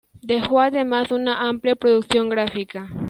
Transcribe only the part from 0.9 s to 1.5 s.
una